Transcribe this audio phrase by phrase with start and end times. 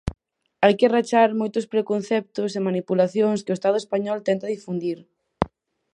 [0.63, 4.99] Hai que rachar moitos preconceptos e manipulacións que o Estado español tenta difundir.